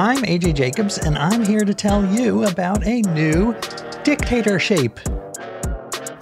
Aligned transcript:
I'm 0.00 0.18
AJ 0.18 0.54
Jacobs, 0.54 0.98
and 0.98 1.18
I'm 1.18 1.44
here 1.44 1.64
to 1.64 1.74
tell 1.74 2.06
you 2.06 2.44
about 2.44 2.86
a 2.86 3.02
new 3.02 3.52
dictator 4.04 4.60
shape. 4.60 4.96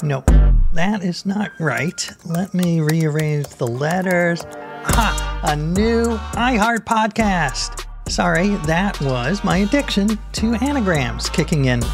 No, 0.03 0.25
that 0.73 1.03
is 1.03 1.27
not 1.27 1.51
right. 1.61 2.11
Let 2.25 2.55
me 2.55 2.81
rearrange 2.81 3.49
the 3.49 3.67
letters. 3.67 4.45
Ha! 4.45 5.41
A 5.45 5.55
new 5.57 6.07
iHeart 6.07 6.87
podcast. 6.87 7.85
Sorry, 8.11 8.49
that 8.65 8.99
was 9.03 9.45
my 9.45 9.59
addiction 9.59 10.19
to 10.33 10.55
anagrams 10.55 11.29
kicking 11.29 11.67
in. 11.67 11.85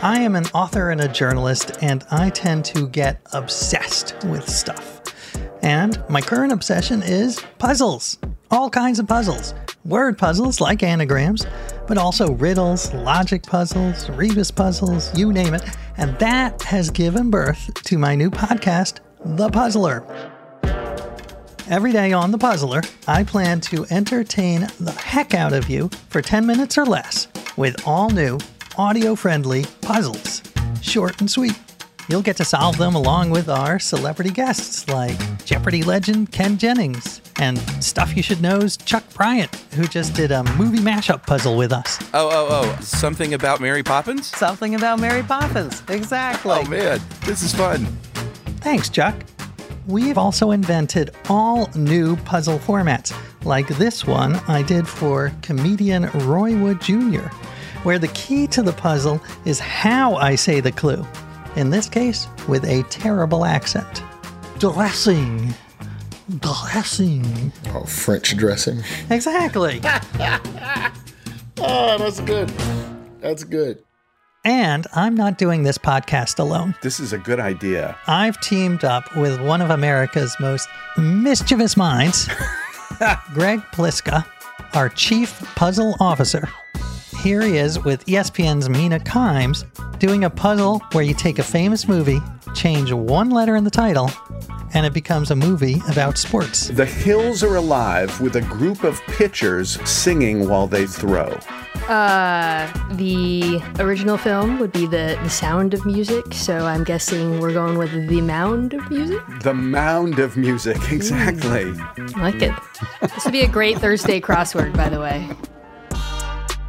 I 0.00 0.20
am 0.20 0.36
an 0.36 0.46
author 0.54 0.90
and 0.90 1.00
a 1.00 1.08
journalist, 1.08 1.76
and 1.82 2.04
I 2.12 2.30
tend 2.30 2.64
to 2.66 2.86
get 2.86 3.20
obsessed 3.32 4.14
with 4.26 4.48
stuff. 4.48 5.00
And 5.60 6.00
my 6.08 6.20
current 6.20 6.52
obsession 6.52 7.02
is 7.02 7.44
puzzles. 7.58 8.16
All 8.52 8.68
kinds 8.68 8.98
of 8.98 9.06
puzzles. 9.06 9.54
Word 9.84 10.18
puzzles 10.18 10.60
like 10.60 10.82
anagrams, 10.82 11.46
but 11.86 11.96
also 11.96 12.32
riddles, 12.32 12.92
logic 12.92 13.44
puzzles, 13.44 14.10
rebus 14.10 14.50
puzzles, 14.50 15.16
you 15.16 15.32
name 15.32 15.54
it. 15.54 15.62
And 15.96 16.18
that 16.18 16.60
has 16.62 16.90
given 16.90 17.30
birth 17.30 17.72
to 17.84 17.96
my 17.96 18.16
new 18.16 18.28
podcast, 18.28 18.98
The 19.24 19.48
Puzzler. 19.50 20.04
Every 21.68 21.92
day 21.92 22.12
on 22.12 22.32
The 22.32 22.38
Puzzler, 22.38 22.82
I 23.06 23.22
plan 23.22 23.60
to 23.62 23.86
entertain 23.88 24.66
the 24.80 24.92
heck 24.92 25.32
out 25.32 25.52
of 25.52 25.70
you 25.70 25.88
for 26.08 26.20
10 26.20 26.44
minutes 26.44 26.76
or 26.76 26.84
less 26.84 27.28
with 27.56 27.86
all 27.86 28.10
new 28.10 28.36
audio 28.76 29.14
friendly 29.14 29.64
puzzles. 29.80 30.42
Short 30.82 31.20
and 31.20 31.30
sweet. 31.30 31.56
You'll 32.10 32.22
get 32.22 32.38
to 32.38 32.44
solve 32.44 32.76
them 32.76 32.96
along 32.96 33.30
with 33.30 33.48
our 33.48 33.78
celebrity 33.78 34.32
guests 34.32 34.88
like 34.88 35.16
Jeopardy 35.44 35.84
legend 35.84 36.32
Ken 36.32 36.58
Jennings 36.58 37.20
and 37.38 37.56
Stuff 37.80 38.16
You 38.16 38.22
Should 38.24 38.42
Know's 38.42 38.76
Chuck 38.76 39.04
Bryant, 39.14 39.54
who 39.74 39.86
just 39.86 40.14
did 40.14 40.32
a 40.32 40.42
movie 40.54 40.80
mashup 40.80 41.24
puzzle 41.24 41.56
with 41.56 41.72
us. 41.72 42.00
Oh, 42.12 42.28
oh, 42.32 42.48
oh, 42.50 42.80
something 42.80 43.34
about 43.34 43.60
Mary 43.60 43.84
Poppins? 43.84 44.26
Something 44.26 44.74
about 44.74 44.98
Mary 44.98 45.22
Poppins. 45.22 45.84
Exactly. 45.88 46.50
Oh, 46.52 46.64
man, 46.64 47.00
this 47.26 47.44
is 47.44 47.54
fun. 47.54 47.86
Thanks, 48.56 48.88
Chuck. 48.88 49.14
We've 49.86 50.18
also 50.18 50.50
invented 50.50 51.12
all 51.28 51.70
new 51.76 52.16
puzzle 52.16 52.58
formats, 52.58 53.16
like 53.44 53.68
this 53.68 54.04
one 54.04 54.34
I 54.48 54.62
did 54.62 54.88
for 54.88 55.32
comedian 55.42 56.10
Roy 56.26 56.56
Wood 56.56 56.80
Jr., 56.80 57.28
where 57.84 58.00
the 58.00 58.08
key 58.08 58.48
to 58.48 58.62
the 58.62 58.72
puzzle 58.72 59.20
is 59.44 59.60
how 59.60 60.16
I 60.16 60.34
say 60.34 60.58
the 60.58 60.72
clue. 60.72 61.06
In 61.56 61.70
this 61.70 61.88
case, 61.88 62.28
with 62.48 62.64
a 62.64 62.82
terrible 62.84 63.44
accent. 63.44 64.02
Dressing. 64.58 65.52
Dressing. 66.38 67.52
Oh, 67.68 67.84
French 67.84 68.36
dressing. 68.36 68.82
Exactly. 69.10 69.80
Oh, 71.62 71.98
that's 71.98 72.20
good. 72.20 72.48
That's 73.20 73.44
good. 73.44 73.82
and 74.46 74.86
I'm 74.94 75.14
not 75.14 75.36
doing 75.36 75.62
this 75.62 75.76
podcast 75.76 76.38
alone. 76.38 76.74
This 76.80 76.98
is 77.00 77.12
a 77.12 77.18
good 77.18 77.38
idea. 77.38 77.98
I've 78.06 78.40
teamed 78.40 78.82
up 78.82 79.14
with 79.14 79.38
one 79.42 79.60
of 79.60 79.68
America's 79.68 80.34
most 80.40 80.66
mischievous 80.96 81.76
minds, 81.76 82.28
Greg 83.34 83.60
Pliska, 83.72 84.24
our 84.72 84.88
chief 84.88 85.38
puzzle 85.54 85.96
officer. 86.00 86.48
Here 87.22 87.42
he 87.42 87.58
is 87.58 87.78
with 87.78 88.06
ESPN's 88.06 88.70
Mina 88.70 88.98
Kimes 88.98 89.66
doing 89.98 90.24
a 90.24 90.30
puzzle 90.30 90.78
where 90.92 91.04
you 91.04 91.12
take 91.12 91.38
a 91.38 91.42
famous 91.42 91.86
movie, 91.86 92.18
change 92.54 92.94
one 92.94 93.28
letter 93.28 93.56
in 93.56 93.64
the 93.64 93.70
title, 93.70 94.10
and 94.72 94.86
it 94.86 94.94
becomes 94.94 95.30
a 95.30 95.36
movie 95.36 95.82
about 95.90 96.16
sports. 96.16 96.68
The 96.68 96.86
hills 96.86 97.42
are 97.42 97.56
alive 97.56 98.18
with 98.22 98.36
a 98.36 98.40
group 98.40 98.84
of 98.84 98.98
pitchers 99.02 99.78
singing 99.86 100.48
while 100.48 100.66
they 100.66 100.86
throw. 100.86 101.38
Uh, 101.90 102.66
the 102.92 103.62
original 103.80 104.16
film 104.16 104.58
would 104.58 104.72
be 104.72 104.86
the 104.86 105.18
the 105.22 105.28
Sound 105.28 105.74
of 105.74 105.84
Music, 105.84 106.32
so 106.32 106.64
I'm 106.64 106.84
guessing 106.84 107.38
we're 107.38 107.52
going 107.52 107.76
with 107.76 108.08
the 108.08 108.22
Mound 108.22 108.72
of 108.72 108.90
Music. 108.90 109.20
The 109.42 109.52
mound 109.52 110.20
of 110.20 110.38
music, 110.38 110.78
exactly. 110.90 111.74
I 111.78 112.04
like 112.16 112.40
it. 112.40 112.54
This 113.02 113.26
would 113.26 113.32
be 113.32 113.42
a 113.42 113.48
great 113.48 113.78
Thursday 113.78 114.22
crossword, 114.22 114.74
by 114.74 114.88
the 114.88 115.00
way. 115.00 115.28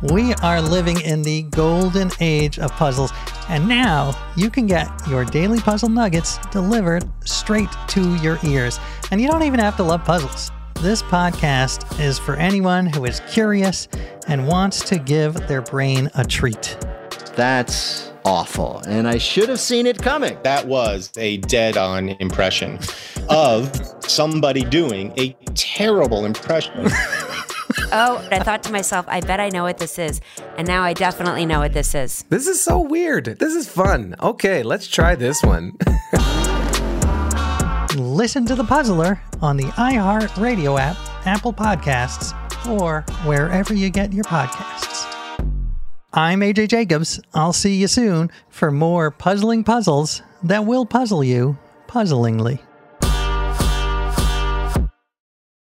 We 0.10 0.34
are 0.42 0.60
living 0.60 1.00
in 1.02 1.22
the 1.22 1.44
golden 1.44 2.10
age 2.20 2.58
of 2.58 2.72
puzzles, 2.72 3.12
and 3.50 3.68
now 3.68 4.20
you 4.36 4.50
can 4.50 4.66
get 4.66 4.90
your 5.08 5.24
daily 5.24 5.60
puzzle 5.60 5.90
nuggets 5.90 6.40
delivered 6.48 7.08
straight 7.24 7.70
to 7.90 8.16
your 8.16 8.40
ears. 8.44 8.80
And 9.12 9.22
you 9.22 9.28
don't 9.28 9.44
even 9.44 9.60
have 9.60 9.78
to 9.78 9.84
love 9.84 10.04
puzzles. 10.04 10.50
This 10.80 11.04
podcast 11.04 12.00
is 12.00 12.18
for 12.18 12.36
anyone 12.36 12.88
who 12.88 13.06
is 13.06 13.22
curious 13.30 13.88
and 14.28 14.48
wants 14.48 14.80
to 14.90 14.98
give 14.98 15.36
their 15.48 15.62
brain 15.62 16.10
a 16.16 16.26
treat. 16.26 16.80
That's 17.36 18.12
awful, 18.26 18.82
and 18.88 19.08
I 19.08 19.20
should 19.20 19.50
have 19.50 19.60
seen 19.60 19.86
it 19.86 20.02
coming. 20.02 20.36
That 20.42 20.66
was 20.66 21.12
a 21.16 21.38
dead 21.38 21.78
on 21.78 22.10
impression 22.10 22.80
of 23.30 23.72
somebody 24.04 24.64
doing 24.64 25.14
a 25.20 25.34
terrible 25.54 26.26
impression. 26.26 26.90
Oh, 27.94 28.26
I 28.32 28.40
thought 28.40 28.64
to 28.64 28.72
myself, 28.72 29.06
I 29.10 29.20
bet 29.20 29.40
I 29.40 29.50
know 29.50 29.64
what 29.64 29.78
this 29.78 30.00
is. 30.00 30.22
And 30.58 30.66
now 30.68 30.82
I 30.84 30.94
definitely 30.94 31.46
know 31.46 31.60
what 31.60 31.74
this 31.74 31.94
is. 31.94 32.24
This 32.30 32.48
is 32.48 32.62
so 32.62 32.80
weird. 32.80 33.26
This 33.26 33.54
is 33.54 33.68
fun. 33.68 34.16
Okay, 34.22 34.64
let's 34.64 34.88
try 34.88 35.16
this 35.16 35.44
one. 35.44 35.74
Listen 37.98 38.46
to 38.46 38.56
The 38.56 38.64
Puzzler 38.64 39.22
on 39.42 39.58
the 39.58 39.66
iHeart 39.66 40.42
Radio 40.42 40.78
app, 40.78 40.96
Apple 41.28 41.52
Podcasts, 41.52 42.34
or 42.68 43.02
wherever 43.26 43.74
you 43.74 43.90
get 43.90 44.14
your 44.14 44.24
podcasts. 44.24 45.08
I'm 46.14 46.40
AJ 46.40 46.70
Jacobs. 46.70 47.20
I'll 47.34 47.54
see 47.54 47.76
you 47.76 47.88
soon 47.88 48.32
for 48.50 48.72
more 48.72 49.12
puzzling 49.12 49.64
puzzles 49.66 50.22
that 50.44 50.66
will 50.66 50.86
puzzle 50.86 51.24
you 51.24 51.58
puzzlingly. 51.88 52.60